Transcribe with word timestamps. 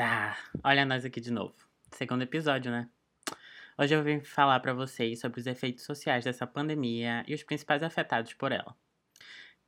Tá, 0.00 0.34
olha 0.64 0.86
nós 0.86 1.04
aqui 1.04 1.20
de 1.20 1.30
novo. 1.30 1.54
Segundo 1.90 2.22
episódio, 2.22 2.72
né? 2.72 2.88
Hoje 3.76 3.94
eu 3.94 4.02
vim 4.02 4.18
falar 4.20 4.58
para 4.60 4.72
vocês 4.72 5.20
sobre 5.20 5.38
os 5.38 5.46
efeitos 5.46 5.84
sociais 5.84 6.24
dessa 6.24 6.46
pandemia 6.46 7.22
e 7.28 7.34
os 7.34 7.42
principais 7.42 7.82
afetados 7.82 8.32
por 8.32 8.50
ela. 8.50 8.74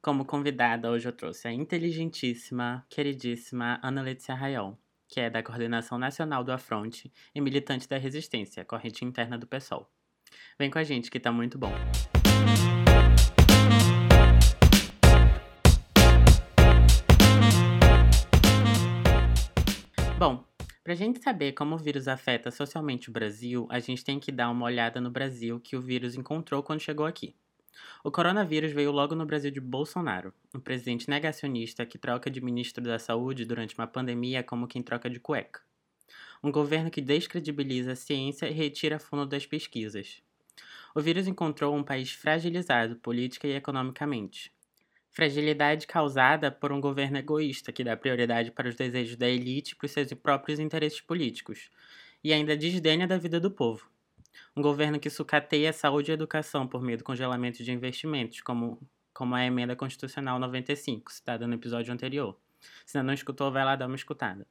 Como 0.01 0.25
convidada, 0.25 0.91
hoje 0.91 1.07
eu 1.07 1.13
trouxe 1.13 1.49
a 1.49 1.53
inteligentíssima, 1.53 2.83
queridíssima 2.89 3.79
Ana 3.83 4.01
Letícia 4.01 4.35
Raiol, 4.35 4.79
que 5.07 5.21
é 5.21 5.29
da 5.29 5.43
Coordenação 5.43 5.99
Nacional 5.99 6.43
do 6.43 6.51
Afronte 6.51 7.13
e 7.35 7.39
militante 7.39 7.87
da 7.87 7.99
Resistência, 7.99 8.65
corrente 8.65 9.05
interna 9.05 9.37
do 9.37 9.47
PSOL. 9.47 9.87
Vem 10.59 10.71
com 10.71 10.79
a 10.79 10.83
gente 10.83 11.11
que 11.11 11.21
tá 11.21 11.31
muito 11.31 11.59
bom. 11.59 11.75
Bom, 20.23 20.45
para 20.85 20.93
a 20.93 20.97
gente 20.97 21.21
saber 21.21 21.51
como 21.51 21.75
o 21.75 21.79
vírus 21.79 22.07
afeta 22.07 22.49
socialmente 22.49 23.11
o 23.11 23.13
Brasil, 23.13 23.67
a 23.69 23.81
gente 23.81 24.05
tem 24.05 24.21
que 24.21 24.31
dar 24.31 24.51
uma 24.51 24.67
olhada 24.67 25.01
no 25.01 25.11
Brasil 25.11 25.59
que 25.59 25.75
o 25.75 25.81
vírus 25.81 26.15
encontrou 26.15 26.63
quando 26.63 26.79
chegou 26.79 27.07
aqui. 27.07 27.35
O 28.05 28.11
coronavírus 28.13 28.71
veio 28.71 28.93
logo 28.93 29.17
no 29.17 29.27
Brasil 29.27 29.51
de 29.51 29.61
Bolsonaro, 29.61 30.33
um 30.55 30.61
presidente 30.61 31.11
negacionista 31.11 31.85
que 31.85 31.99
troca 31.99 32.31
de 32.31 32.41
ministro 32.41 32.85
da 32.85 33.01
Saúde 33.01 33.45
durante 33.45 33.77
uma 33.77 33.89
pandemia 33.89 34.45
como 34.45 34.69
quem 34.69 34.81
troca 34.81 35.11
de 35.11 35.19
cueca. 35.19 35.61
Um 36.41 36.53
governo 36.53 36.89
que 36.89 37.01
descredibiliza 37.01 37.91
a 37.91 37.97
ciência 37.97 38.47
e 38.47 38.53
retira 38.53 39.01
fundo 39.01 39.27
das 39.27 39.45
pesquisas. 39.45 40.23
O 40.95 41.01
vírus 41.01 41.27
encontrou 41.27 41.75
um 41.75 41.83
país 41.83 42.13
fragilizado 42.13 42.95
política 42.95 43.49
e 43.49 43.57
economicamente, 43.57 44.53
Fragilidade 45.13 45.87
causada 45.87 46.51
por 46.51 46.73
um 46.73 46.81
governo 46.81 47.19
egoísta 47.19 47.71
que 47.71 47.85
dá 47.85 47.95
prioridade 47.97 48.51
para 48.51 48.69
os 48.69 48.75
desejos 48.75 49.15
da 49.15 49.29
elite 49.29 49.73
e 49.73 49.77
para 49.77 49.85
os 49.85 49.93
seus 49.93 50.13
próprios 50.15 50.59
interesses 50.59 51.03
políticos, 51.03 51.71
e 52.25 52.33
ainda 52.33 52.57
desdenha 52.57 53.07
da 53.07 53.19
vida 53.19 53.39
do 53.39 53.51
povo. 53.51 53.87
Um 54.57 54.63
governo 54.63 54.99
que 54.99 55.11
sucateia 55.11 55.69
a 55.69 55.73
saúde 55.73 56.11
e 56.11 56.13
a 56.13 56.15
educação 56.15 56.67
por 56.67 56.83
meio 56.83 56.97
do 56.97 57.05
congelamento 57.05 57.63
de 57.63 57.71
investimentos, 57.71 58.41
como, 58.41 58.81
como 59.13 59.35
a 59.35 59.45
emenda 59.45 59.77
constitucional 59.77 60.39
95, 60.39 61.13
citada 61.13 61.47
no 61.47 61.55
episódio 61.55 61.93
anterior. 61.93 62.39
Se 62.87 62.97
ainda 62.97 63.09
não 63.09 63.15
escutou, 63.15 63.53
vai 63.53 63.65
lá 63.65 63.77
dar 63.77 63.87
uma 63.87 63.97
escutada. 63.97 64.47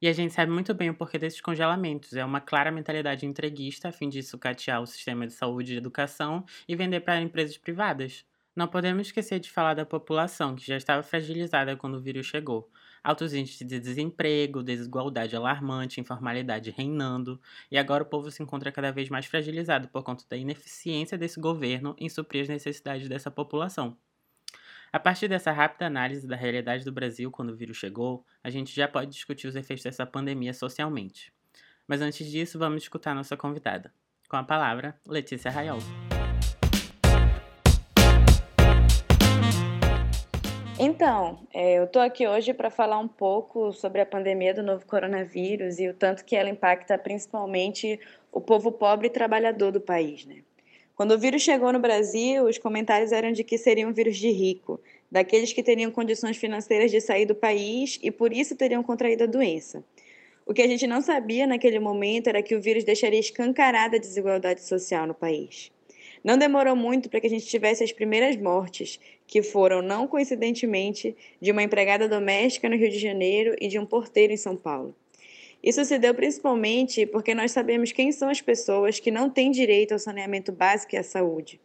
E 0.00 0.08
a 0.08 0.12
gente 0.12 0.32
sabe 0.32 0.50
muito 0.50 0.74
bem 0.74 0.90
o 0.90 0.94
porquê 0.94 1.18
desses 1.18 1.40
congelamentos. 1.40 2.14
É 2.14 2.24
uma 2.24 2.40
clara 2.40 2.70
mentalidade 2.70 3.26
entreguista 3.26 3.88
a 3.88 3.92
fim 3.92 4.08
de 4.08 4.22
sucatear 4.22 4.82
o 4.82 4.86
sistema 4.86 5.26
de 5.26 5.32
saúde 5.32 5.74
e 5.74 5.76
educação 5.76 6.44
e 6.66 6.74
vender 6.74 7.00
para 7.00 7.20
empresas 7.20 7.56
privadas. 7.56 8.24
Não 8.56 8.68
podemos 8.68 9.08
esquecer 9.08 9.40
de 9.40 9.50
falar 9.50 9.74
da 9.74 9.84
população, 9.84 10.54
que 10.54 10.64
já 10.64 10.76
estava 10.76 11.02
fragilizada 11.02 11.76
quando 11.76 11.94
o 11.94 12.00
vírus 12.00 12.26
chegou. 12.26 12.70
Altos 13.02 13.34
índices 13.34 13.66
de 13.66 13.80
desemprego, 13.80 14.62
desigualdade 14.62 15.34
alarmante, 15.34 16.00
informalidade 16.00 16.70
reinando, 16.70 17.40
e 17.68 17.76
agora 17.76 18.04
o 18.04 18.06
povo 18.06 18.30
se 18.30 18.42
encontra 18.42 18.70
cada 18.70 18.92
vez 18.92 19.08
mais 19.08 19.26
fragilizado 19.26 19.88
por 19.88 20.04
conta 20.04 20.24
da 20.30 20.36
ineficiência 20.36 21.18
desse 21.18 21.40
governo 21.40 21.96
em 21.98 22.08
suprir 22.08 22.42
as 22.42 22.48
necessidades 22.48 23.08
dessa 23.08 23.30
população. 23.30 23.96
A 24.92 25.00
partir 25.00 25.26
dessa 25.26 25.50
rápida 25.50 25.86
análise 25.86 26.24
da 26.24 26.36
realidade 26.36 26.84
do 26.84 26.92
Brasil 26.92 27.32
quando 27.32 27.50
o 27.50 27.56
vírus 27.56 27.76
chegou, 27.76 28.24
a 28.44 28.48
gente 28.50 28.72
já 28.72 28.86
pode 28.86 29.10
discutir 29.10 29.48
os 29.48 29.56
efeitos 29.56 29.82
dessa 29.82 30.06
pandemia 30.06 30.54
socialmente. 30.54 31.32
Mas 31.88 32.00
antes 32.00 32.30
disso, 32.30 32.56
vamos 32.56 32.84
escutar 32.84 33.12
nossa 33.16 33.36
convidada. 33.36 33.92
Com 34.28 34.36
a 34.36 34.44
palavra, 34.44 34.96
Letícia 35.04 35.50
Raiol. 35.50 35.80
Então, 40.94 41.40
é, 41.52 41.78
eu 41.78 41.84
estou 41.84 42.00
aqui 42.00 42.24
hoje 42.24 42.54
para 42.54 42.70
falar 42.70 43.00
um 43.00 43.08
pouco 43.08 43.72
sobre 43.72 44.00
a 44.00 44.06
pandemia 44.06 44.54
do 44.54 44.62
novo 44.62 44.86
coronavírus 44.86 45.80
e 45.80 45.88
o 45.88 45.94
tanto 45.94 46.24
que 46.24 46.36
ela 46.36 46.48
impacta 46.48 46.96
principalmente 46.96 47.98
o 48.30 48.40
povo 48.40 48.70
pobre 48.70 49.08
e 49.08 49.10
trabalhador 49.10 49.72
do 49.72 49.80
país. 49.80 50.24
Né? 50.24 50.36
Quando 50.94 51.10
o 51.10 51.18
vírus 51.18 51.42
chegou 51.42 51.72
no 51.72 51.80
Brasil, 51.80 52.44
os 52.44 52.58
comentários 52.58 53.10
eram 53.10 53.32
de 53.32 53.42
que 53.42 53.58
seria 53.58 53.88
um 53.88 53.92
vírus 53.92 54.16
de 54.16 54.30
rico, 54.30 54.80
daqueles 55.10 55.52
que 55.52 55.64
teriam 55.64 55.90
condições 55.90 56.36
financeiras 56.36 56.92
de 56.92 57.00
sair 57.00 57.26
do 57.26 57.34
país 57.34 57.98
e 58.00 58.12
por 58.12 58.32
isso 58.32 58.54
teriam 58.54 58.80
contraído 58.80 59.24
a 59.24 59.26
doença. 59.26 59.82
O 60.46 60.54
que 60.54 60.62
a 60.62 60.68
gente 60.68 60.86
não 60.86 61.02
sabia 61.02 61.44
naquele 61.44 61.80
momento 61.80 62.28
era 62.28 62.40
que 62.40 62.54
o 62.54 62.62
vírus 62.62 62.84
deixaria 62.84 63.18
escancarada 63.18 63.96
a 63.96 64.00
desigualdade 64.00 64.62
social 64.62 65.08
no 65.08 65.14
país. 65.14 65.72
Não 66.24 66.38
demorou 66.38 66.74
muito 66.74 67.10
para 67.10 67.20
que 67.20 67.26
a 67.26 67.30
gente 67.30 67.44
tivesse 67.44 67.84
as 67.84 67.92
primeiras 67.92 68.34
mortes, 68.34 68.98
que 69.26 69.42
foram, 69.42 69.82
não 69.82 70.08
coincidentemente, 70.08 71.14
de 71.38 71.52
uma 71.52 71.62
empregada 71.62 72.08
doméstica 72.08 72.66
no 72.66 72.76
Rio 72.76 72.88
de 72.88 72.98
Janeiro 72.98 73.54
e 73.60 73.68
de 73.68 73.78
um 73.78 73.84
porteiro 73.84 74.32
em 74.32 74.36
São 74.38 74.56
Paulo. 74.56 74.96
Isso 75.62 75.84
se 75.84 75.98
deu 75.98 76.14
principalmente 76.14 77.04
porque 77.04 77.34
nós 77.34 77.52
sabemos 77.52 77.92
quem 77.92 78.10
são 78.10 78.30
as 78.30 78.40
pessoas 78.40 78.98
que 78.98 79.10
não 79.10 79.28
têm 79.28 79.50
direito 79.50 79.92
ao 79.92 79.98
saneamento 79.98 80.50
básico 80.50 80.94
e 80.94 80.98
à 80.98 81.02
saúde. 81.02 81.60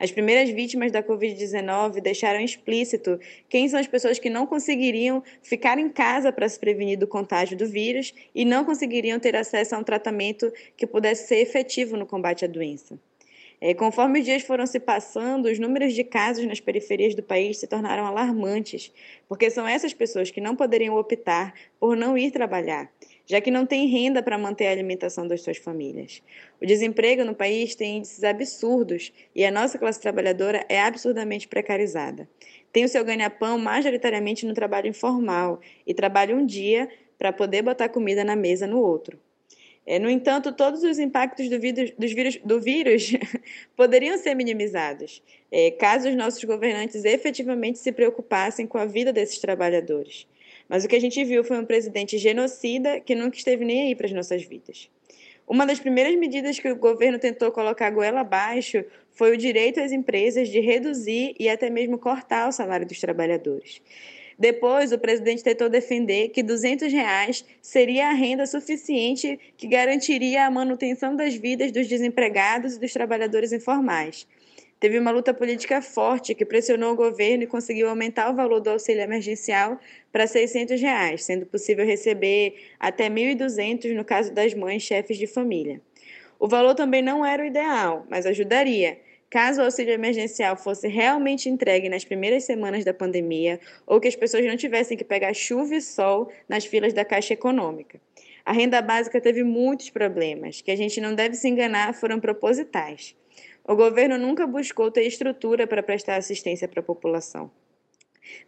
As 0.00 0.10
primeiras 0.10 0.48
vítimas 0.48 0.90
da 0.90 1.02
Covid-19 1.02 2.00
deixaram 2.00 2.40
explícito 2.40 3.20
quem 3.46 3.68
são 3.68 3.78
as 3.78 3.86
pessoas 3.86 4.18
que 4.18 4.30
não 4.30 4.46
conseguiriam 4.46 5.22
ficar 5.42 5.76
em 5.78 5.90
casa 5.90 6.32
para 6.32 6.48
se 6.48 6.58
prevenir 6.58 6.98
do 6.98 7.06
contágio 7.06 7.58
do 7.58 7.66
vírus 7.66 8.14
e 8.34 8.46
não 8.46 8.64
conseguiriam 8.64 9.18
ter 9.18 9.36
acesso 9.36 9.74
a 9.74 9.78
um 9.78 9.84
tratamento 9.84 10.50
que 10.78 10.86
pudesse 10.86 11.26
ser 11.26 11.40
efetivo 11.40 11.94
no 11.94 12.06
combate 12.06 12.46
à 12.46 12.48
doença. 12.48 12.98
É, 13.60 13.74
conforme 13.74 14.20
os 14.20 14.24
dias 14.24 14.42
foram 14.42 14.66
se 14.66 14.78
passando, 14.78 15.46
os 15.46 15.58
números 15.58 15.92
de 15.92 16.04
casos 16.04 16.44
nas 16.46 16.60
periferias 16.60 17.14
do 17.14 17.24
país 17.24 17.58
se 17.58 17.66
tornaram 17.66 18.06
alarmantes, 18.06 18.92
porque 19.28 19.50
são 19.50 19.66
essas 19.66 19.92
pessoas 19.92 20.30
que 20.30 20.40
não 20.40 20.54
poderiam 20.54 20.94
optar 20.94 21.52
por 21.80 21.96
não 21.96 22.16
ir 22.16 22.30
trabalhar, 22.30 22.88
já 23.26 23.40
que 23.40 23.50
não 23.50 23.66
têm 23.66 23.88
renda 23.88 24.22
para 24.22 24.38
manter 24.38 24.68
a 24.68 24.70
alimentação 24.70 25.26
das 25.26 25.42
suas 25.42 25.56
famílias. 25.56 26.22
O 26.62 26.66
desemprego 26.66 27.24
no 27.24 27.34
país 27.34 27.74
tem 27.74 27.98
índices 27.98 28.22
absurdos 28.22 29.12
e 29.34 29.44
a 29.44 29.50
nossa 29.50 29.76
classe 29.76 30.00
trabalhadora 30.00 30.64
é 30.68 30.80
absurdamente 30.80 31.48
precarizada. 31.48 32.28
Tem 32.72 32.84
o 32.84 32.88
seu 32.88 33.04
ganha-pão 33.04 33.58
majoritariamente 33.58 34.46
no 34.46 34.54
trabalho 34.54 34.86
informal 34.86 35.58
e 35.84 35.92
trabalha 35.92 36.36
um 36.36 36.46
dia 36.46 36.88
para 37.18 37.32
poder 37.32 37.62
botar 37.62 37.88
comida 37.88 38.22
na 38.22 38.36
mesa 38.36 38.68
no 38.68 38.80
outro. 38.80 39.18
É, 39.90 39.98
no 39.98 40.10
entanto, 40.10 40.52
todos 40.52 40.82
os 40.82 40.98
impactos 40.98 41.48
do 41.48 41.58
vírus, 41.58 41.94
vírus, 41.98 42.36
do 42.44 42.60
vírus 42.60 43.10
poderiam 43.74 44.18
ser 44.18 44.34
minimizados, 44.34 45.22
é, 45.50 45.70
caso 45.70 46.10
os 46.10 46.14
nossos 46.14 46.44
governantes 46.44 47.06
efetivamente 47.06 47.78
se 47.78 47.90
preocupassem 47.90 48.66
com 48.66 48.76
a 48.76 48.84
vida 48.84 49.14
desses 49.14 49.38
trabalhadores. 49.38 50.26
Mas 50.68 50.84
o 50.84 50.88
que 50.88 50.94
a 50.94 51.00
gente 51.00 51.24
viu 51.24 51.42
foi 51.42 51.58
um 51.58 51.64
presidente 51.64 52.18
genocida 52.18 53.00
que 53.00 53.14
nunca 53.14 53.38
esteve 53.38 53.64
nem 53.64 53.86
aí 53.86 53.94
para 53.94 54.04
as 54.04 54.12
nossas 54.12 54.42
vidas. 54.42 54.90
Uma 55.46 55.64
das 55.64 55.80
primeiras 55.80 56.14
medidas 56.16 56.58
que 56.58 56.70
o 56.70 56.76
governo 56.76 57.18
tentou 57.18 57.50
colocar 57.50 57.88
goela 57.88 58.20
abaixo 58.20 58.84
foi 59.12 59.32
o 59.32 59.38
direito 59.38 59.80
às 59.80 59.90
empresas 59.90 60.50
de 60.50 60.60
reduzir 60.60 61.34
e 61.40 61.48
até 61.48 61.70
mesmo 61.70 61.96
cortar 61.96 62.46
o 62.46 62.52
salário 62.52 62.86
dos 62.86 63.00
trabalhadores. 63.00 63.80
Depois, 64.38 64.92
o 64.92 64.98
presidente 64.98 65.42
tentou 65.42 65.68
defender 65.68 66.28
que 66.28 66.44
200 66.44 66.92
reais 66.92 67.44
seria 67.60 68.08
a 68.08 68.12
renda 68.12 68.46
suficiente 68.46 69.38
que 69.56 69.66
garantiria 69.66 70.46
a 70.46 70.50
manutenção 70.50 71.16
das 71.16 71.34
vidas 71.34 71.72
dos 71.72 71.88
desempregados 71.88 72.76
e 72.76 72.78
dos 72.78 72.92
trabalhadores 72.92 73.52
informais. 73.52 74.28
Teve 74.78 74.96
uma 74.96 75.10
luta 75.10 75.34
política 75.34 75.82
forte 75.82 76.36
que 76.36 76.44
pressionou 76.44 76.92
o 76.92 76.96
governo 76.96 77.42
e 77.42 77.46
conseguiu 77.48 77.88
aumentar 77.88 78.30
o 78.30 78.36
valor 78.36 78.60
do 78.60 78.70
auxílio 78.70 79.02
emergencial 79.02 79.76
para 80.12 80.24
600 80.24 80.80
reais, 80.80 81.24
sendo 81.24 81.44
possível 81.44 81.84
receber 81.84 82.54
até 82.78 83.08
R$ 83.08 83.34
1.200 83.34 83.92
no 83.92 84.04
caso 84.04 84.32
das 84.32 84.54
mães 84.54 84.84
chefes 84.84 85.18
de 85.18 85.26
família. 85.26 85.80
O 86.38 86.46
valor 86.46 86.76
também 86.76 87.02
não 87.02 87.26
era 87.26 87.42
o 87.42 87.46
ideal, 87.46 88.06
mas 88.08 88.24
ajudaria, 88.24 89.00
Caso 89.30 89.60
o 89.60 89.64
auxílio 89.64 89.92
emergencial 89.92 90.56
fosse 90.56 90.88
realmente 90.88 91.50
entregue 91.50 91.90
nas 91.90 92.02
primeiras 92.02 92.44
semanas 92.44 92.82
da 92.82 92.94
pandemia, 92.94 93.60
ou 93.86 94.00
que 94.00 94.08
as 94.08 94.16
pessoas 94.16 94.44
não 94.46 94.56
tivessem 94.56 94.96
que 94.96 95.04
pegar 95.04 95.34
chuva 95.34 95.74
e 95.74 95.82
sol 95.82 96.32
nas 96.48 96.64
filas 96.64 96.94
da 96.94 97.04
Caixa 97.04 97.34
Econômica. 97.34 98.00
A 98.42 98.52
renda 98.52 98.80
básica 98.80 99.20
teve 99.20 99.44
muitos 99.44 99.90
problemas, 99.90 100.62
que 100.62 100.70
a 100.70 100.76
gente 100.76 100.98
não 100.98 101.14
deve 101.14 101.34
se 101.34 101.46
enganar, 101.46 101.92
foram 101.92 102.18
propositais. 102.18 103.14
O 103.62 103.76
governo 103.76 104.16
nunca 104.16 104.46
buscou 104.46 104.90
ter 104.90 105.02
estrutura 105.02 105.66
para 105.66 105.82
prestar 105.82 106.16
assistência 106.16 106.66
para 106.66 106.80
a 106.80 106.82
população. 106.82 107.50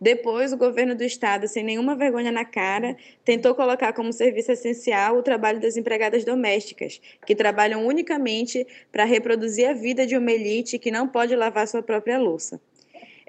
Depois, 0.00 0.52
o 0.52 0.56
governo 0.56 0.94
do 0.94 1.04
estado, 1.04 1.46
sem 1.48 1.62
nenhuma 1.62 1.94
vergonha 1.94 2.32
na 2.32 2.44
cara, 2.44 2.96
tentou 3.24 3.54
colocar 3.54 3.92
como 3.92 4.12
serviço 4.12 4.52
essencial 4.52 5.16
o 5.16 5.22
trabalho 5.22 5.60
das 5.60 5.76
empregadas 5.76 6.24
domésticas, 6.24 7.00
que 7.26 7.34
trabalham 7.34 7.86
unicamente 7.86 8.66
para 8.90 9.04
reproduzir 9.04 9.68
a 9.68 9.72
vida 9.72 10.06
de 10.06 10.16
uma 10.16 10.32
elite 10.32 10.78
que 10.78 10.90
não 10.90 11.08
pode 11.08 11.34
lavar 11.36 11.66
sua 11.68 11.82
própria 11.82 12.18
louça. 12.18 12.60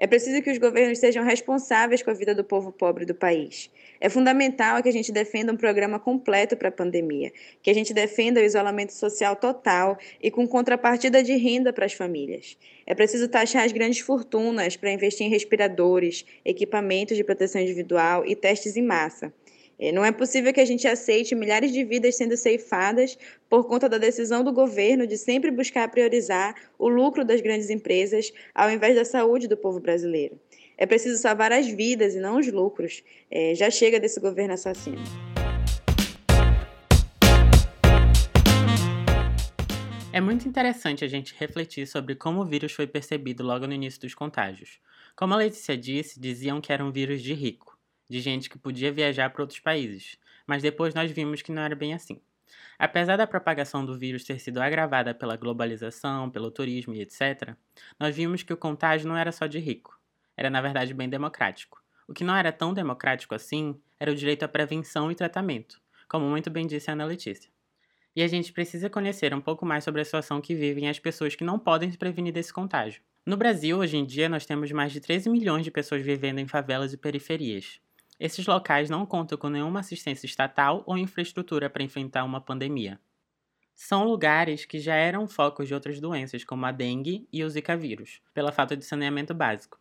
É 0.02 0.06
preciso 0.08 0.42
que 0.42 0.50
os 0.50 0.58
governos 0.58 0.98
sejam 0.98 1.22
responsáveis 1.22 2.02
com 2.02 2.10
a 2.10 2.12
vida 2.12 2.34
do 2.34 2.42
povo 2.42 2.72
pobre 2.72 3.04
do 3.04 3.14
país. 3.14 3.70
É 4.00 4.08
fundamental 4.08 4.82
que 4.82 4.88
a 4.88 4.92
gente 4.92 5.12
defenda 5.12 5.52
um 5.52 5.56
programa 5.56 5.96
completo 6.00 6.56
para 6.56 6.70
a 6.70 6.72
pandemia, 6.72 7.32
que 7.62 7.70
a 7.70 7.72
gente 7.72 7.94
defenda 7.94 8.40
o 8.40 8.42
isolamento 8.42 8.92
social 8.92 9.36
total 9.36 9.96
e 10.20 10.28
com 10.28 10.44
contrapartida 10.44 11.22
de 11.22 11.36
renda 11.36 11.72
para 11.72 11.86
as 11.86 11.92
famílias. 11.92 12.58
É 12.84 12.96
preciso 12.96 13.28
taxar 13.28 13.64
as 13.64 13.70
grandes 13.70 14.00
fortunas 14.00 14.74
para 14.74 14.90
investir 14.90 15.24
em 15.24 15.30
respiradores, 15.30 16.26
equipamentos 16.44 17.16
de 17.16 17.22
proteção 17.22 17.62
individual 17.62 18.26
e 18.26 18.34
testes 18.34 18.76
em 18.76 18.82
massa. 18.82 19.32
É, 19.82 19.90
não 19.90 20.04
é 20.04 20.12
possível 20.12 20.52
que 20.52 20.60
a 20.60 20.64
gente 20.64 20.86
aceite 20.86 21.34
milhares 21.34 21.72
de 21.72 21.82
vidas 21.82 22.16
sendo 22.16 22.36
ceifadas 22.36 23.18
por 23.50 23.66
conta 23.66 23.88
da 23.88 23.98
decisão 23.98 24.44
do 24.44 24.52
governo 24.52 25.08
de 25.08 25.18
sempre 25.18 25.50
buscar 25.50 25.90
priorizar 25.90 26.54
o 26.78 26.86
lucro 26.86 27.24
das 27.24 27.40
grandes 27.40 27.68
empresas 27.68 28.32
ao 28.54 28.70
invés 28.70 28.94
da 28.94 29.04
saúde 29.04 29.48
do 29.48 29.56
povo 29.56 29.80
brasileiro. 29.80 30.38
É 30.78 30.86
preciso 30.86 31.20
salvar 31.20 31.50
as 31.50 31.66
vidas 31.66 32.14
e 32.14 32.20
não 32.20 32.38
os 32.38 32.46
lucros. 32.46 33.02
É, 33.28 33.56
já 33.56 33.70
chega 33.70 33.98
desse 33.98 34.20
governo 34.20 34.54
assassino. 34.54 35.02
É 40.12 40.20
muito 40.20 40.46
interessante 40.46 41.04
a 41.04 41.08
gente 41.08 41.34
refletir 41.36 41.88
sobre 41.88 42.14
como 42.14 42.40
o 42.40 42.44
vírus 42.44 42.70
foi 42.70 42.86
percebido 42.86 43.42
logo 43.42 43.66
no 43.66 43.72
início 43.72 44.00
dos 44.00 44.14
contágios. 44.14 44.78
Como 45.16 45.34
a 45.34 45.38
Letícia 45.38 45.76
disse, 45.76 46.20
diziam 46.20 46.60
que 46.60 46.72
era 46.72 46.84
um 46.84 46.92
vírus 46.92 47.20
de 47.20 47.34
rico 47.34 47.71
de 48.12 48.20
gente 48.20 48.50
que 48.50 48.58
podia 48.58 48.92
viajar 48.92 49.30
para 49.30 49.42
outros 49.42 49.58
países, 49.58 50.18
mas 50.46 50.62
depois 50.62 50.92
nós 50.94 51.10
vimos 51.10 51.40
que 51.40 51.50
não 51.50 51.62
era 51.62 51.74
bem 51.74 51.94
assim. 51.94 52.20
Apesar 52.78 53.16
da 53.16 53.26
propagação 53.26 53.86
do 53.86 53.98
vírus 53.98 54.22
ter 54.22 54.38
sido 54.38 54.58
agravada 54.58 55.14
pela 55.14 55.34
globalização, 55.34 56.28
pelo 56.28 56.50
turismo 56.50 56.94
e 56.94 57.00
etc., 57.00 57.56
nós 57.98 58.14
vimos 58.14 58.42
que 58.42 58.52
o 58.52 58.56
contágio 58.56 59.08
não 59.08 59.16
era 59.16 59.32
só 59.32 59.46
de 59.46 59.58
rico, 59.58 59.98
era 60.36 60.50
na 60.50 60.60
verdade 60.60 60.92
bem 60.92 61.08
democrático. 61.08 61.82
O 62.06 62.12
que 62.12 62.22
não 62.22 62.36
era 62.36 62.52
tão 62.52 62.74
democrático 62.74 63.34
assim 63.34 63.80
era 63.98 64.12
o 64.12 64.14
direito 64.14 64.42
à 64.42 64.48
prevenção 64.48 65.10
e 65.10 65.14
tratamento, 65.14 65.80
como 66.06 66.28
muito 66.28 66.50
bem 66.50 66.66
disse 66.66 66.90
a 66.90 66.92
Ana 66.92 67.06
Letícia. 67.06 67.50
E 68.14 68.22
a 68.22 68.28
gente 68.28 68.52
precisa 68.52 68.90
conhecer 68.90 69.32
um 69.32 69.40
pouco 69.40 69.64
mais 69.64 69.84
sobre 69.84 70.02
a 70.02 70.04
situação 70.04 70.38
que 70.38 70.54
vivem 70.54 70.86
as 70.86 70.98
pessoas 70.98 71.34
que 71.34 71.44
não 71.44 71.58
podem 71.58 71.90
se 71.90 71.96
prevenir 71.96 72.34
desse 72.34 72.52
contágio. 72.52 73.00
No 73.24 73.38
Brasil, 73.38 73.78
hoje 73.78 73.96
em 73.96 74.04
dia, 74.04 74.28
nós 74.28 74.44
temos 74.44 74.70
mais 74.70 74.92
de 74.92 75.00
13 75.00 75.30
milhões 75.30 75.64
de 75.64 75.70
pessoas 75.70 76.02
vivendo 76.02 76.40
em 76.40 76.46
favelas 76.46 76.92
e 76.92 76.98
periferias, 76.98 77.80
esses 78.22 78.46
locais 78.46 78.88
não 78.88 79.04
contam 79.04 79.36
com 79.36 79.48
nenhuma 79.48 79.80
assistência 79.80 80.26
estatal 80.26 80.84
ou 80.86 80.96
infraestrutura 80.96 81.68
para 81.68 81.82
enfrentar 81.82 82.22
uma 82.22 82.40
pandemia. 82.40 83.00
São 83.74 84.04
lugares 84.04 84.64
que 84.64 84.78
já 84.78 84.94
eram 84.94 85.26
focos 85.26 85.66
de 85.66 85.74
outras 85.74 86.00
doenças, 86.00 86.44
como 86.44 86.64
a 86.64 86.70
dengue 86.70 87.26
e 87.32 87.42
o 87.42 87.50
zika 87.50 87.76
vírus, 87.76 88.20
pela 88.32 88.52
falta 88.52 88.76
de 88.76 88.84
saneamento 88.84 89.34
básico. 89.34 89.76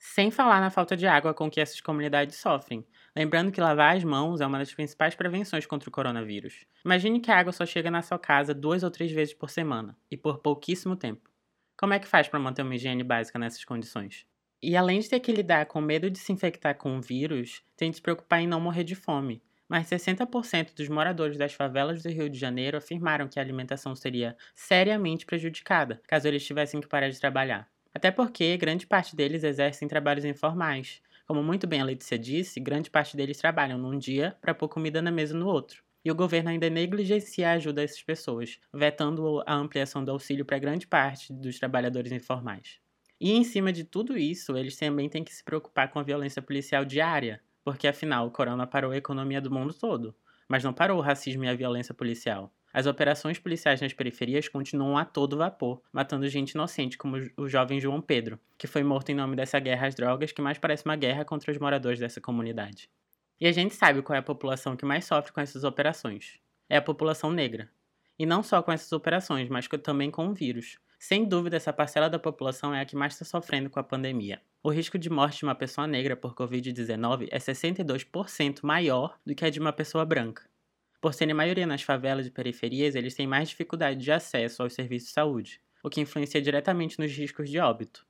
Sem 0.00 0.32
falar 0.32 0.60
na 0.60 0.70
falta 0.70 0.96
de 0.96 1.06
água 1.06 1.32
com 1.32 1.48
que 1.48 1.60
essas 1.60 1.80
comunidades 1.80 2.34
sofrem. 2.34 2.84
Lembrando 3.14 3.52
que 3.52 3.60
lavar 3.60 3.96
as 3.96 4.02
mãos 4.02 4.40
é 4.40 4.46
uma 4.46 4.58
das 4.58 4.74
principais 4.74 5.14
prevenções 5.14 5.64
contra 5.64 5.88
o 5.88 5.92
coronavírus. 5.92 6.66
Imagine 6.84 7.20
que 7.20 7.30
a 7.30 7.38
água 7.38 7.52
só 7.52 7.64
chega 7.64 7.92
na 7.92 8.02
sua 8.02 8.18
casa 8.18 8.52
duas 8.52 8.82
ou 8.82 8.90
três 8.90 9.12
vezes 9.12 9.34
por 9.34 9.50
semana, 9.50 9.96
e 10.10 10.16
por 10.16 10.38
pouquíssimo 10.38 10.96
tempo. 10.96 11.30
Como 11.76 11.92
é 11.92 12.00
que 12.00 12.08
faz 12.08 12.26
para 12.26 12.40
manter 12.40 12.62
uma 12.62 12.74
higiene 12.74 13.04
básica 13.04 13.38
nessas 13.38 13.64
condições? 13.64 14.26
E 14.66 14.78
além 14.78 14.98
de 14.98 15.10
ter 15.10 15.20
que 15.20 15.30
lidar 15.30 15.66
com 15.66 15.78
medo 15.78 16.08
de 16.08 16.18
se 16.18 16.32
infectar 16.32 16.74
com 16.78 16.96
o 16.96 17.00
vírus, 17.02 17.62
tem 17.76 17.90
de 17.90 17.96
se 17.96 18.02
preocupar 18.02 18.40
em 18.40 18.46
não 18.46 18.58
morrer 18.58 18.82
de 18.82 18.94
fome. 18.94 19.42
Mas 19.68 19.88
60% 19.88 20.74
dos 20.74 20.88
moradores 20.88 21.36
das 21.36 21.52
favelas 21.52 22.02
do 22.02 22.08
Rio 22.08 22.30
de 22.30 22.38
Janeiro 22.38 22.78
afirmaram 22.78 23.28
que 23.28 23.38
a 23.38 23.42
alimentação 23.42 23.94
seria 23.94 24.34
seriamente 24.54 25.26
prejudicada 25.26 26.00
caso 26.08 26.26
eles 26.26 26.46
tivessem 26.46 26.80
que 26.80 26.88
parar 26.88 27.10
de 27.10 27.20
trabalhar. 27.20 27.68
Até 27.92 28.10
porque 28.10 28.56
grande 28.56 28.86
parte 28.86 29.14
deles 29.14 29.44
exercem 29.44 29.86
trabalhos 29.86 30.24
informais. 30.24 31.02
Como 31.26 31.42
muito 31.42 31.66
bem 31.66 31.82
a 31.82 31.84
Letícia 31.84 32.18
disse, 32.18 32.58
grande 32.58 32.90
parte 32.90 33.18
deles 33.18 33.36
trabalham 33.36 33.76
num 33.76 33.98
dia 33.98 34.34
para 34.40 34.54
pôr 34.54 34.70
comida 34.70 35.02
na 35.02 35.10
mesa 35.10 35.36
no 35.36 35.46
outro. 35.46 35.84
E 36.02 36.10
o 36.10 36.14
governo 36.14 36.48
ainda 36.48 36.70
negligencia 36.70 37.50
a 37.50 37.52
ajuda 37.52 37.82
a 37.82 37.84
essas 37.84 38.02
pessoas, 38.02 38.58
vetando 38.72 39.42
a 39.46 39.54
ampliação 39.54 40.02
do 40.02 40.10
auxílio 40.10 40.46
para 40.46 40.58
grande 40.58 40.86
parte 40.86 41.34
dos 41.34 41.58
trabalhadores 41.58 42.12
informais. 42.12 42.83
E 43.24 43.32
em 43.32 43.42
cima 43.42 43.72
de 43.72 43.84
tudo 43.84 44.18
isso, 44.18 44.54
eles 44.54 44.76
também 44.76 45.08
têm 45.08 45.24
que 45.24 45.34
se 45.34 45.42
preocupar 45.42 45.90
com 45.90 45.98
a 45.98 46.02
violência 46.02 46.42
policial 46.42 46.84
diária, 46.84 47.40
porque 47.64 47.88
afinal 47.88 48.26
o 48.26 48.30
corona 48.30 48.66
parou 48.66 48.90
a 48.90 48.98
economia 48.98 49.40
do 49.40 49.50
mundo 49.50 49.72
todo, 49.72 50.14
mas 50.46 50.62
não 50.62 50.74
parou 50.74 50.98
o 50.98 51.00
racismo 51.00 51.42
e 51.42 51.48
a 51.48 51.54
violência 51.54 51.94
policial. 51.94 52.52
As 52.70 52.84
operações 52.84 53.38
policiais 53.38 53.80
nas 53.80 53.94
periferias 53.94 54.46
continuam 54.46 54.98
a 54.98 55.06
todo 55.06 55.38
vapor, 55.38 55.80
matando 55.90 56.28
gente 56.28 56.50
inocente, 56.50 56.98
como 56.98 57.16
o 57.38 57.48
jovem 57.48 57.80
João 57.80 57.98
Pedro, 57.98 58.38
que 58.58 58.66
foi 58.66 58.82
morto 58.82 59.08
em 59.08 59.14
nome 59.14 59.36
dessa 59.36 59.58
guerra 59.58 59.86
às 59.86 59.94
drogas, 59.94 60.30
que 60.30 60.42
mais 60.42 60.58
parece 60.58 60.84
uma 60.84 60.94
guerra 60.94 61.24
contra 61.24 61.50
os 61.50 61.56
moradores 61.56 61.98
dessa 61.98 62.20
comunidade. 62.20 62.90
E 63.40 63.46
a 63.46 63.52
gente 63.52 63.74
sabe 63.74 64.02
qual 64.02 64.16
é 64.16 64.18
a 64.18 64.22
população 64.22 64.76
que 64.76 64.84
mais 64.84 65.06
sofre 65.06 65.32
com 65.32 65.40
essas 65.40 65.64
operações. 65.64 66.38
É 66.68 66.76
a 66.76 66.82
população 66.82 67.32
negra. 67.32 67.70
E 68.18 68.26
não 68.26 68.42
só 68.42 68.62
com 68.62 68.70
essas 68.70 68.92
operações, 68.92 69.48
mas 69.48 69.66
também 69.82 70.10
com 70.10 70.28
o 70.28 70.34
vírus. 70.34 70.78
Sem 71.06 71.26
dúvida, 71.26 71.58
essa 71.58 71.70
parcela 71.70 72.08
da 72.08 72.18
população 72.18 72.74
é 72.74 72.80
a 72.80 72.84
que 72.86 72.96
mais 72.96 73.12
está 73.12 73.26
sofrendo 73.26 73.68
com 73.68 73.78
a 73.78 73.84
pandemia. 73.84 74.40
O 74.62 74.70
risco 74.70 74.96
de 74.96 75.10
morte 75.10 75.40
de 75.40 75.44
uma 75.44 75.54
pessoa 75.54 75.86
negra 75.86 76.16
por 76.16 76.34
Covid-19 76.34 77.28
é 77.30 77.38
62% 77.38 78.60
maior 78.62 79.20
do 79.22 79.34
que 79.34 79.44
a 79.44 79.50
de 79.50 79.60
uma 79.60 79.70
pessoa 79.70 80.06
branca. 80.06 80.48
Por 81.02 81.12
serem 81.12 81.34
maioria 81.34 81.66
nas 81.66 81.82
favelas 81.82 82.26
e 82.26 82.30
periferias, 82.30 82.94
eles 82.94 83.14
têm 83.14 83.26
mais 83.26 83.50
dificuldade 83.50 84.00
de 84.00 84.10
acesso 84.10 84.62
aos 84.62 84.72
serviços 84.72 85.10
de 85.10 85.12
saúde, 85.12 85.60
o 85.82 85.90
que 85.90 86.00
influencia 86.00 86.40
diretamente 86.40 86.98
nos 86.98 87.12
riscos 87.12 87.50
de 87.50 87.58
óbito. 87.58 88.06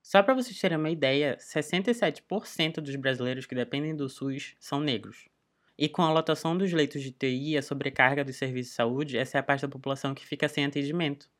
Só 0.00 0.22
para 0.22 0.34
vocês 0.34 0.56
terem 0.60 0.78
uma 0.78 0.90
ideia, 0.90 1.36
67% 1.40 2.74
dos 2.76 2.94
brasileiros 2.94 3.44
que 3.44 3.56
dependem 3.56 3.96
do 3.96 4.08
SUS 4.08 4.54
são 4.60 4.78
negros. 4.78 5.28
E 5.76 5.88
com 5.88 6.02
a 6.02 6.12
lotação 6.12 6.56
dos 6.56 6.72
leitos 6.72 7.02
de 7.02 7.10
TI 7.10 7.54
e 7.54 7.58
a 7.58 7.62
sobrecarga 7.62 8.24
dos 8.24 8.36
serviços 8.36 8.70
de 8.70 8.76
saúde, 8.76 9.18
essa 9.18 9.36
é 9.36 9.40
a 9.40 9.42
parte 9.42 9.62
da 9.62 9.68
população 9.68 10.14
que 10.14 10.24
fica 10.24 10.48
sem 10.48 10.64
atendimento. 10.64 11.33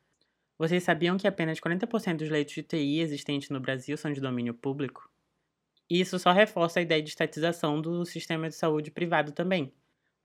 Vocês 0.56 0.84
sabiam 0.84 1.16
que 1.16 1.26
apenas 1.26 1.58
40% 1.58 2.18
dos 2.18 2.30
leitos 2.30 2.54
de 2.54 2.62
TI 2.62 3.00
existentes 3.00 3.50
no 3.50 3.58
Brasil 3.58 3.96
são 3.96 4.12
de 4.12 4.20
domínio 4.20 4.54
público? 4.54 5.10
Isso 5.90 6.18
só 6.18 6.30
reforça 6.30 6.78
a 6.78 6.82
ideia 6.82 7.02
de 7.02 7.08
estatização 7.08 7.80
do 7.80 8.04
sistema 8.04 8.48
de 8.48 8.54
saúde 8.54 8.90
privado 8.90 9.32
também, 9.32 9.74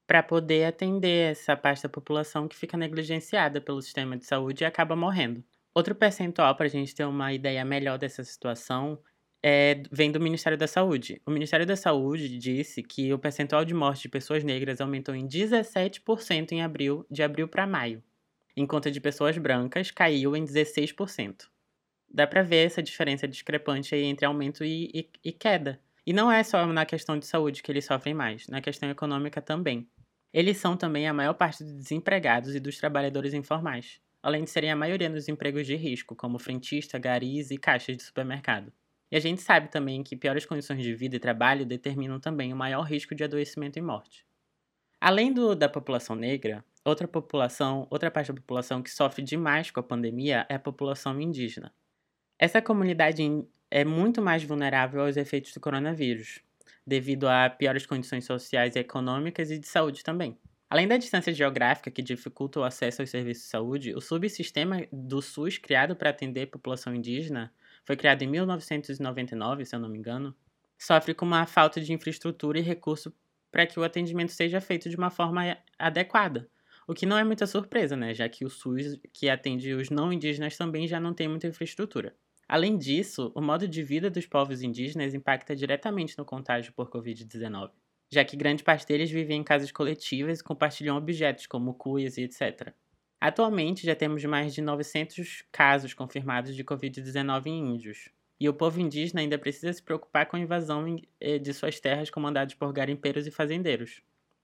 para 0.06 0.22
poder 0.22 0.66
atender 0.66 1.32
essa 1.32 1.58
parte 1.58 1.84
da 1.84 1.90
população 1.90 2.48
que 2.48 2.56
fica 2.56 2.78
negligenciada 2.78 3.60
pelo 3.60 3.82
sistema 3.82 4.16
de 4.16 4.26
saúde 4.26 4.64
e 4.64 4.66
acaba 4.66 4.96
morrendo. 4.96 5.44
Outro 5.74 5.96
percentual, 5.96 6.56
para 6.56 6.68
a 6.68 6.70
gente 6.70 6.94
ter 6.94 7.06
uma 7.06 7.34
ideia 7.34 7.66
melhor 7.66 7.98
dessa 7.98 8.24
situação, 8.24 9.00
é, 9.44 9.82
vem 9.92 10.12
do 10.12 10.20
Ministério 10.20 10.58
da 10.58 10.68
Saúde. 10.68 11.22
O 11.26 11.32
Ministério 11.32 11.66
da 11.66 11.76
Saúde 11.76 12.38
disse 12.38 12.84
que 12.84 13.12
o 13.14 13.20
percentual 13.20 13.66
de 13.66 13.74
morte 13.74 14.04
de 14.04 14.10
pessoas 14.10 14.44
negras 14.44 14.80
aumentou 14.80 15.16
em 15.16 15.28
17% 15.28 16.52
em 16.52 16.62
abril, 16.62 17.06
de 17.10 17.24
abril 17.24 17.48
para 17.48 17.66
maio 17.66 18.04
enquanto 18.62 18.88
a 18.88 18.92
de 18.92 19.00
pessoas 19.00 19.38
brancas 19.38 19.92
caiu 19.92 20.36
em 20.36 20.44
16%. 20.44 21.48
Dá 22.12 22.26
para 22.26 22.42
ver 22.42 22.66
essa 22.66 22.82
diferença 22.82 23.28
discrepante 23.28 23.94
aí 23.94 24.04
entre 24.04 24.26
aumento 24.26 24.64
e, 24.64 24.90
e, 24.94 25.10
e 25.24 25.32
queda. 25.32 25.80
E 26.06 26.12
não 26.12 26.32
é 26.32 26.44
só 26.44 26.66
na 26.66 26.86
questão 26.86 27.18
de 27.18 27.26
saúde 27.26 27.62
que 27.62 27.72
eles 27.72 27.86
sofrem 27.86 28.14
mais, 28.14 28.48
na 28.48 28.62
questão 28.62 28.90
econômica 28.90 29.42
também. 29.42 29.88
Eles 30.34 30.58
são 30.58 30.76
também 30.76 31.08
a 31.08 31.14
maior 31.14 31.34
parte 31.34 31.64
dos 31.64 31.74
desempregados 31.74 32.56
e 32.56 32.60
dos 32.60 32.78
trabalhadores 32.78 33.34
informais, 33.34 34.02
além 34.22 34.44
de 34.44 34.50
serem 34.50 34.72
a 34.72 34.76
maioria 34.76 35.10
dos 35.10 35.28
empregos 35.28 35.66
de 35.66 35.76
risco, 35.76 36.16
como 36.16 36.40
frentista, 36.40 36.98
garis 36.98 37.52
e 37.52 37.58
caixas 37.58 37.96
de 37.96 38.04
supermercado. 38.04 38.72
E 39.12 39.16
a 39.16 39.20
gente 39.20 39.42
sabe 39.42 39.70
também 39.70 40.04
que 40.04 40.16
piores 40.16 40.46
condições 40.46 40.84
de 40.84 40.94
vida 40.94 41.16
e 41.16 41.20
trabalho 41.20 41.66
determinam 41.66 42.20
também 42.20 42.54
o 42.54 42.56
maior 42.56 42.84
risco 42.84 43.16
de 43.16 43.24
adoecimento 43.24 43.80
e 43.80 43.82
morte. 43.82 44.26
Além 45.02 45.34
do, 45.34 45.56
da 45.56 45.70
população 45.70 46.16
negra, 46.16 46.64
outra 46.90 47.08
população, 47.08 47.88
outra 47.90 48.12
parte 48.12 48.32
da 48.32 48.42
população 48.42 48.82
que 48.82 48.92
sofre 48.92 49.22
demais 49.24 49.72
com 49.72 49.80
a 49.80 49.84
pandemia 49.84 50.46
é 50.50 50.56
a 50.56 50.60
população 50.60 51.20
indígena. 51.22 51.74
Essa 52.38 52.62
comunidade 52.62 53.24
é 53.72 53.86
muito 53.86 54.22
mais 54.22 54.44
vulnerável 54.44 55.02
aos 55.02 55.18
efeitos 55.18 55.54
do 55.54 55.60
coronavírus, 55.60 56.42
devido 56.86 57.28
a 57.28 57.50
piores 57.50 57.86
condições 57.86 58.26
sociais 58.26 58.76
e 58.76 58.80
econômicas 58.80 59.52
e 59.52 59.60
de 59.60 59.68
saúde 59.68 60.04
também. 60.04 60.38
Além 60.70 60.88
da 60.88 60.98
distância 60.98 61.34
geográfica 61.34 61.90
que 61.90 62.02
dificulta 62.02 62.60
o 62.60 62.64
acesso 62.64 63.02
aos 63.02 63.10
serviços 63.10 63.44
de 63.44 63.50
saúde, 63.50 63.96
o 63.96 64.02
subsistema 64.02 64.86
do 64.92 65.22
SUS 65.22 65.58
criado 65.58 65.96
para 65.96 66.12
atender 66.12 66.44
a 66.44 66.48
população 66.48 66.94
indígena 66.94 67.52
foi 67.86 67.96
criado 67.96 68.22
em 68.22 68.28
1999, 68.28 69.66
se 69.66 69.76
eu 69.76 69.80
não 69.80 69.90
me 69.90 69.98
engano, 69.98 70.36
sofre 70.78 71.14
com 71.14 71.26
uma 71.26 71.46
falta 71.48 71.82
de 71.82 71.92
infraestrutura 71.92 72.60
e 72.60 72.62
recurso 72.62 73.14
para 73.52 73.66
que 73.66 73.80
o 73.80 73.84
atendimento 73.84 74.32
seja 74.32 74.62
feito 74.62 74.90
de 74.90 74.96
uma 74.96 75.10
forma 75.10 75.58
adequada. 75.78 76.48
O 76.90 76.94
que 76.96 77.06
não 77.06 77.20
é 77.20 77.24
muita 77.24 77.46
surpresa, 77.46 77.96
né? 77.96 78.16
Já 78.16 78.28
que 78.28 78.44
o 78.44 78.50
SUS, 78.50 79.00
que 79.14 79.30
atende 79.30 79.72
os 79.76 79.92
não 79.92 80.12
indígenas, 80.12 80.58
também 80.58 80.88
já 80.88 81.00
não 81.00 81.14
tem 81.14 81.28
muita 81.28 81.46
infraestrutura. 81.46 82.16
Além 82.48 82.80
disso, 82.80 83.32
o 83.36 83.42
modo 83.44 83.68
de 83.68 83.84
vida 83.84 84.10
dos 84.10 84.26
povos 84.26 84.64
indígenas 84.64 85.14
impacta 85.14 85.56
diretamente 85.56 86.18
no 86.18 86.26
contágio 86.26 86.74
por 86.74 86.90
Covid-19, 86.90 87.70
já 88.12 88.26
que 88.26 88.36
grande 88.36 88.64
parte 88.64 88.88
deles 88.88 89.12
vivem 89.12 89.40
em 89.40 89.44
casas 89.44 89.72
coletivas 89.72 90.40
e 90.40 90.44
compartilham 90.44 90.98
objetos 90.98 91.46
como 91.46 91.76
cuias 91.76 92.18
e 92.18 92.24
etc. 92.24 92.74
Atualmente, 93.22 93.86
já 93.86 93.96
temos 93.96 94.26
mais 94.26 94.56
de 94.56 94.62
900 94.64 95.44
casos 95.52 95.94
confirmados 95.94 96.56
de 96.56 96.64
Covid-19 96.64 97.46
em 97.46 97.76
índios, 97.76 98.10
e 98.40 98.50
o 98.50 98.54
povo 98.56 98.82
indígena 98.82 99.22
ainda 99.22 99.38
precisa 99.38 99.72
se 99.72 99.84
preocupar 99.84 100.26
com 100.26 100.38
a 100.38 100.40
invasão 100.40 101.00
eh, 101.20 101.38
de 101.38 101.54
suas 101.54 101.80
terras 101.80 102.10
comandadas 102.10 102.56
por 102.56 102.74
garimpeiros 102.74 103.28
e 103.28 103.32
fazendeiros. 103.32 104.02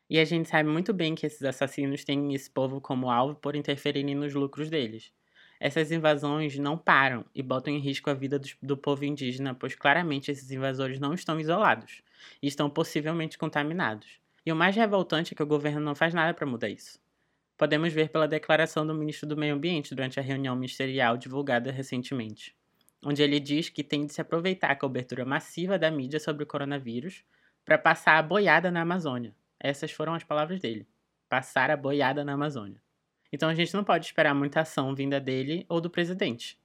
E 0.10 0.20
a 0.20 0.26
gente 0.26 0.50
sabe 0.50 0.70
muito 0.70 0.94
bem 0.94 1.16
que 1.16 1.26
esses 1.26 1.42
assassinos 1.42 2.04
têm 2.04 2.34
esse 2.34 2.50
povo 2.50 2.80
como 2.80 3.10
alvo 3.10 3.36
por 3.36 3.56
interferirem 3.56 4.14
nos 4.14 4.34
lucros 4.34 4.70
deles. 4.70 5.12
Essas 5.60 5.92
invasões 5.92 6.58
não 6.60 6.78
param 6.78 7.26
e 7.34 7.42
botam 7.42 7.74
em 7.74 7.80
risco 7.80 8.10
a 8.10 8.14
vida 8.14 8.38
do, 8.38 8.48
do 8.62 8.78
povo 8.78 9.06
indígena, 9.06 9.56
pois 9.56 9.74
claramente 9.74 10.30
esses 10.30 10.52
invasores 10.52 11.00
não 11.00 11.14
estão 11.14 11.40
isolados 11.40 12.04
e 12.42 12.48
estão 12.48 12.70
possivelmente 12.70 13.38
contaminados. 13.38 14.20
E 14.46 14.52
o 14.52 14.56
mais 14.56 14.76
revoltante 14.76 15.34
é 15.34 15.36
que 15.36 15.42
o 15.42 15.48
governo 15.48 15.80
não 15.80 15.96
faz 15.96 16.14
nada 16.14 16.34
para 16.34 16.46
mudar 16.46 16.70
isso. 16.70 17.00
Podemos 17.58 17.92
ver 17.94 18.10
pela 18.10 18.28
declaração 18.28 18.86
do 18.86 18.94
ministro 18.94 19.28
do 19.28 19.38
Meio 19.38 19.56
Ambiente 19.56 19.96
durante 19.96 20.20
a 20.20 20.24
reunião 20.24 20.56
ministerial 20.56 21.18
divulgada 21.18 21.72
recentemente, 21.72 22.54
onde 23.02 23.24
ele 23.24 23.40
diz 23.40 23.70
que 23.70 23.84
tem 23.84 24.06
de 24.06 24.14
se 24.14 24.20
aproveitar 24.20 24.70
a 24.70 24.76
cobertura 24.76 25.24
massiva 25.26 25.80
da 25.80 25.90
mídia 25.90 26.20
sobre 26.20 26.44
o 26.44 26.48
coronavírus 26.48 27.24
para 27.64 27.78
passar 27.78 28.18
a 28.18 28.22
boiada 28.22 28.70
na 28.70 28.82
Amazônia. 28.82 29.34
Essas 29.66 29.92
foram 29.92 30.14
as 30.14 30.24
palavras 30.24 30.60
dele: 30.60 30.88
passar 31.28 31.72
a 31.72 31.78
boiada 31.78 32.24
na 32.24 32.34
Amazônia. 32.34 32.82
Então 33.34 33.50
a 33.50 33.56
gente 33.56 33.74
não 33.74 33.84
pode 33.84 34.06
esperar 34.06 34.34
muita 34.34 34.62
ação 34.62 34.94
vinda 34.94 35.20
dele 35.20 35.66
ou 35.68 35.82
do 35.82 35.90
presidente. 35.90 36.60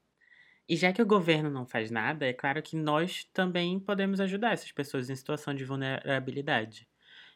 E 0.69 0.77
já 0.77 0.93
que 0.93 1.03
o 1.03 1.07
governo 1.07 1.51
não 1.51 1.67
faz 1.67 1.91
nada, 1.91 2.27
é 2.27 2.33
claro 2.33 2.63
que 2.63 2.77
nós 2.77 3.25
também 3.33 3.81
podemos 3.81 4.21
ajudar 4.21 4.53
essas 4.53 4.71
pessoas 4.71 5.11
em 5.11 5.17
situação 5.17 5.53
de 5.53 5.65
vulnerabilidade. 5.65 6.87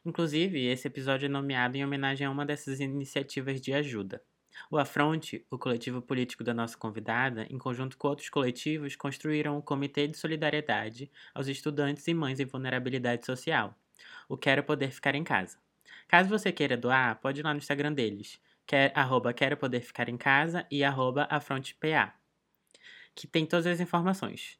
Inclusive, 0.04 0.66
esse 0.66 0.86
episódio 0.86 1.26
é 1.26 1.28
nomeado 1.28 1.76
em 1.76 1.84
homenagem 1.84 2.26
a 2.26 2.30
uma 2.30 2.46
dessas 2.46 2.78
iniciativas 2.78 3.60
de 3.60 3.72
ajuda. 3.72 4.22
O 4.70 4.78
Afronte, 4.78 5.44
o 5.50 5.58
coletivo 5.58 6.00
político 6.00 6.44
da 6.44 6.54
nossa 6.54 6.76
convidada, 6.76 7.46
em 7.50 7.58
conjunto 7.58 7.98
com 7.98 8.08
outros 8.08 8.28
coletivos, 8.28 8.94
construíram 8.94 9.58
um 9.58 9.62
comitê 9.62 10.06
de 10.06 10.16
solidariedade 10.16 11.10
aos 11.34 11.48
estudantes 11.48 12.06
e 12.06 12.14
mães 12.14 12.38
em 12.38 12.44
vulnerabilidade 12.44 13.26
social. 13.26 13.74
O 14.28 14.36
Quero 14.36 14.62
Poder 14.62 14.90
Ficar 14.90 15.14
em 15.14 15.24
Casa. 15.24 15.58
Caso 16.08 16.28
você 16.28 16.52
queira 16.52 16.76
doar, 16.76 17.20
pode 17.20 17.40
ir 17.40 17.42
lá 17.42 17.52
no 17.52 17.58
Instagram 17.58 17.92
deles, 17.92 18.40
quer, 18.66 18.92
arroba 18.94 19.32
Quero 19.32 19.56
Poder 19.56 19.80
Ficar 19.80 20.08
em 20.08 20.16
Casa 20.16 20.66
e 20.70 20.84
arroba 20.84 21.26
AfrontePA, 21.30 22.12
que 23.14 23.26
tem 23.26 23.46
todas 23.46 23.66
as 23.66 23.80
informações. 23.80 24.58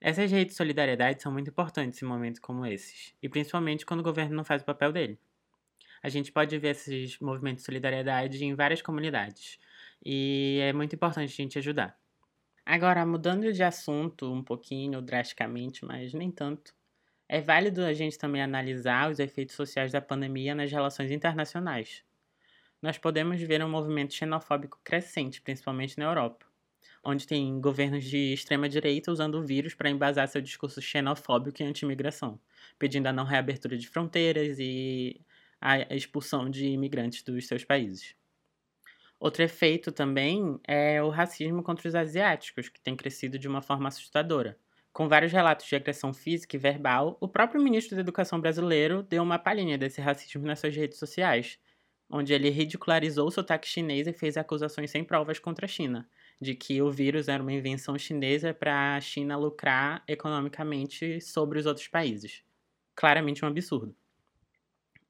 Essas 0.00 0.30
redes 0.30 0.54
de 0.54 0.56
solidariedade 0.56 1.22
são 1.22 1.30
muito 1.32 1.50
importantes 1.50 2.02
em 2.02 2.06
momentos 2.06 2.40
como 2.40 2.66
esses, 2.66 3.14
e 3.22 3.28
principalmente 3.28 3.86
quando 3.86 4.00
o 4.00 4.04
governo 4.04 4.34
não 4.34 4.44
faz 4.44 4.62
o 4.62 4.64
papel 4.64 4.92
dele. 4.92 5.18
A 6.02 6.08
gente 6.08 6.32
pode 6.32 6.58
ver 6.58 6.70
esses 6.70 7.18
movimentos 7.20 7.62
de 7.62 7.66
solidariedade 7.66 8.44
em 8.44 8.54
várias 8.54 8.82
comunidades, 8.82 9.58
e 10.04 10.58
é 10.60 10.72
muito 10.72 10.96
importante 10.96 11.32
a 11.32 11.36
gente 11.36 11.58
ajudar. 11.58 11.96
Agora, 12.66 13.04
mudando 13.06 13.52
de 13.52 13.62
assunto 13.62 14.32
um 14.32 14.42
pouquinho 14.42 15.00
drasticamente, 15.00 15.84
mas 15.84 16.12
nem 16.12 16.30
tanto, 16.30 16.74
é 17.32 17.40
válido 17.40 17.82
a 17.82 17.92
gente 17.94 18.18
também 18.18 18.42
analisar 18.42 19.10
os 19.10 19.18
efeitos 19.18 19.54
sociais 19.54 19.90
da 19.90 20.00
pandemia 20.00 20.54
nas 20.54 20.70
relações 20.70 21.10
internacionais. 21.10 22.04
Nós 22.80 22.98
podemos 22.98 23.40
ver 23.40 23.64
um 23.64 23.70
movimento 23.70 24.12
xenofóbico 24.12 24.78
crescente, 24.84 25.40
principalmente 25.40 25.98
na 25.98 26.04
Europa 26.04 26.46
onde 27.04 27.26
tem 27.26 27.60
governos 27.60 28.04
de 28.04 28.32
extrema-direita 28.32 29.10
usando 29.10 29.36
o 29.36 29.42
vírus 29.42 29.74
para 29.74 29.90
embasar 29.90 30.28
seu 30.28 30.40
discurso 30.40 30.80
xenofóbico 30.80 31.60
e 31.60 31.64
anti-imigração, 31.64 32.38
pedindo 32.78 33.08
a 33.08 33.12
não 33.12 33.24
reabertura 33.24 33.76
de 33.76 33.88
fronteiras 33.88 34.58
e 34.60 35.20
a 35.60 35.94
expulsão 35.94 36.48
de 36.48 36.66
imigrantes 36.66 37.22
dos 37.22 37.46
seus 37.46 37.64
países. 37.64 38.14
Outro 39.18 39.42
efeito 39.42 39.90
também 39.92 40.60
é 40.66 41.02
o 41.02 41.08
racismo 41.08 41.62
contra 41.62 41.88
os 41.88 41.94
asiáticos, 41.94 42.68
que 42.68 42.80
tem 42.80 42.96
crescido 42.96 43.38
de 43.38 43.48
uma 43.48 43.62
forma 43.62 43.88
assustadora. 43.88 44.58
Com 44.92 45.08
vários 45.08 45.32
relatos 45.32 45.66
de 45.66 45.74
agressão 45.74 46.12
física 46.12 46.54
e 46.54 46.58
verbal, 46.58 47.16
o 47.18 47.26
próprio 47.26 47.62
ministro 47.62 47.96
da 47.96 48.02
Educação 48.02 48.38
brasileiro 48.38 49.02
deu 49.02 49.22
uma 49.22 49.38
palhinha 49.38 49.78
desse 49.78 50.02
racismo 50.02 50.46
nas 50.46 50.60
suas 50.60 50.76
redes 50.76 50.98
sociais, 50.98 51.58
onde 52.10 52.34
ele 52.34 52.50
ridicularizou 52.50 53.26
o 53.26 53.30
sotaque 53.30 53.66
chinês 53.66 54.06
e 54.06 54.12
fez 54.12 54.36
acusações 54.36 54.90
sem 54.90 55.02
provas 55.02 55.38
contra 55.38 55.64
a 55.64 55.68
China, 55.68 56.06
de 56.38 56.54
que 56.54 56.82
o 56.82 56.90
vírus 56.90 57.28
era 57.28 57.42
uma 57.42 57.54
invenção 57.54 57.96
chinesa 57.96 58.52
para 58.52 58.96
a 58.96 59.00
China 59.00 59.34
lucrar 59.38 60.04
economicamente 60.06 61.22
sobre 61.22 61.58
os 61.58 61.64
outros 61.64 61.88
países. 61.88 62.42
Claramente 62.94 63.42
um 63.42 63.48
absurdo. 63.48 63.96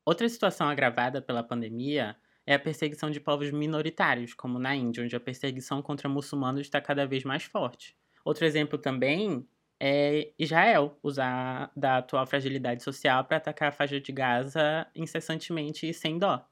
Outra 0.05 0.29
situação 0.29 0.69
agravada 0.69 1.21
pela 1.21 1.43
pandemia 1.43 2.17
é 2.47 2.55
a 2.55 2.59
perseguição 2.59 3.11
de 3.11 3.19
povos 3.19 3.51
minoritários, 3.51 4.33
como 4.33 4.61
na 4.61 4.77
Índia, 4.77 5.03
onde 5.03 5.17
a 5.17 5.21
perseguição 5.21 5.83
contra 5.83 6.09
muçulmanos 6.09 6.61
está 6.61 6.81
cada 6.81 7.05
vez 7.05 7.25
mais 7.25 7.43
forte. 7.43 7.97
Outro 8.25 8.45
exemplo 8.45 8.79
também 8.79 9.45
é 9.83 10.33
Israel 10.39 10.97
usar 11.03 11.73
da 11.75 11.99
atual 11.99 12.25
fragilidade 12.27 12.83
social 12.85 13.25
para 13.25 13.39
atacar 13.39 13.71
a 13.71 13.73
faixa 13.73 14.01
de 14.01 14.13
Gaza 14.13 14.87
incessantemente 14.95 15.89
e 15.89 15.93
sem 15.93 16.19
dó. 16.19 16.47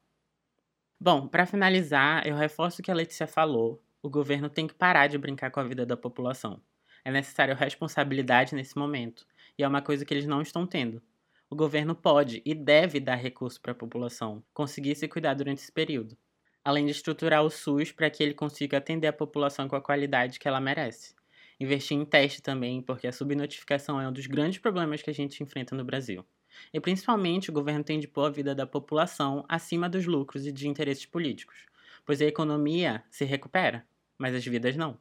Bom, 1.00 1.28
para 1.28 1.46
finalizar, 1.46 2.26
eu 2.26 2.34
reforço 2.34 2.80
o 2.80 2.84
que 2.84 2.90
a 2.90 2.94
Letícia 2.94 3.26
falou 3.26 3.82
o 4.02 4.08
governo 4.08 4.48
tem 4.48 4.66
que 4.66 4.74
parar 4.74 5.08
de 5.08 5.18
brincar 5.18 5.50
com 5.50 5.60
a 5.60 5.64
vida 5.64 5.84
da 5.84 5.96
população. 5.96 6.62
É 7.04 7.10
necessário 7.10 7.54
responsabilidade 7.54 8.54
nesse 8.54 8.78
momento, 8.78 9.26
e 9.58 9.62
é 9.62 9.68
uma 9.68 9.82
coisa 9.82 10.04
que 10.04 10.14
eles 10.14 10.26
não 10.26 10.40
estão 10.40 10.66
tendo. 10.66 11.02
O 11.50 11.56
governo 11.56 11.94
pode 11.94 12.40
e 12.44 12.54
deve 12.54 12.98
dar 12.98 13.16
recurso 13.16 13.60
para 13.60 13.72
a 13.72 13.74
população, 13.74 14.42
conseguir 14.54 14.94
se 14.94 15.08
cuidar 15.08 15.34
durante 15.34 15.58
esse 15.58 15.72
período, 15.72 16.16
além 16.64 16.86
de 16.86 16.92
estruturar 16.92 17.42
o 17.42 17.50
SUS 17.50 17.92
para 17.92 18.08
que 18.08 18.22
ele 18.22 18.32
consiga 18.32 18.78
atender 18.78 19.08
a 19.08 19.12
população 19.12 19.68
com 19.68 19.76
a 19.76 19.82
qualidade 19.82 20.38
que 20.38 20.48
ela 20.48 20.60
merece. 20.60 21.14
Investir 21.60 21.96
em 21.96 22.04
teste 22.04 22.42
também, 22.42 22.82
porque 22.82 23.06
a 23.06 23.12
subnotificação 23.12 24.00
é 24.00 24.08
um 24.08 24.12
dos 24.12 24.26
grandes 24.26 24.58
problemas 24.58 25.02
que 25.02 25.10
a 25.10 25.14
gente 25.14 25.42
enfrenta 25.42 25.76
no 25.76 25.84
Brasil. 25.84 26.24
E 26.72 26.80
principalmente 26.80 27.50
o 27.50 27.52
governo 27.52 27.84
tem 27.84 28.00
de 28.00 28.08
pôr 28.08 28.24
a 28.24 28.30
vida 28.30 28.54
da 28.54 28.66
população 28.66 29.44
acima 29.48 29.88
dos 29.88 30.06
lucros 30.06 30.46
e 30.46 30.52
de 30.52 30.66
interesses 30.66 31.06
políticos, 31.06 31.66
pois 32.04 32.20
a 32.20 32.24
economia 32.24 33.04
se 33.10 33.24
recupera 33.24 33.86
mas 34.20 34.34
as 34.34 34.44
vidas 34.44 34.76
não. 34.76 35.00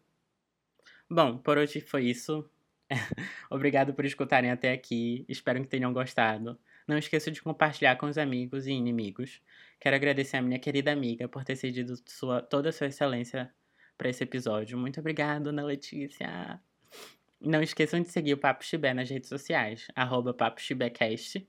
Bom, 1.09 1.37
por 1.37 1.57
hoje 1.57 1.81
foi 1.81 2.05
isso. 2.05 2.49
Obrigado 3.51 3.93
por 3.93 4.05
escutarem 4.05 4.49
até 4.49 4.71
aqui. 4.71 5.25
Espero 5.27 5.61
que 5.61 5.67
tenham 5.67 5.91
gostado. 5.91 6.57
Não 6.87 6.97
esqueça 6.97 7.29
de 7.29 7.41
compartilhar 7.41 7.97
com 7.97 8.05
os 8.05 8.17
amigos 8.17 8.65
e 8.65 8.71
inimigos. 8.71 9.41
Quero 9.77 9.97
agradecer 9.97 10.37
a 10.37 10.41
minha 10.41 10.57
querida 10.57 10.91
amiga 10.91 11.27
por 11.27 11.43
ter 11.43 11.57
cedido 11.57 11.95
sua, 12.07 12.41
toda 12.41 12.69
a 12.69 12.71
sua 12.71 12.87
excelência 12.87 13.53
para 13.99 14.09
esse 14.09 14.23
episódio. 14.23 14.77
Muito 14.77 14.99
obrigado, 14.99 15.47
Ana 15.47 15.63
Letícia. 15.63 16.59
Não 17.39 17.61
esqueçam 17.61 18.01
de 18.01 18.09
seguir 18.09 18.33
o 18.33 18.37
Papo 18.37 18.65
Chibé 18.65 18.93
nas 18.93 19.09
redes 19.09 19.29
sociais, 19.29 19.87
arroba 19.93 20.33
Papo 20.33 20.59
Chibécast. 20.59 21.45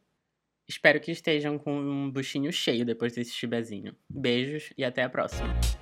Espero 0.68 1.00
que 1.00 1.10
estejam 1.10 1.58
com 1.58 1.72
um 1.72 2.10
buchinho 2.10 2.52
cheio 2.52 2.84
depois 2.84 3.14
desse 3.14 3.32
chibezinho. 3.32 3.96
Beijos 4.08 4.72
e 4.76 4.84
até 4.84 5.02
a 5.02 5.08
próxima. 5.08 5.79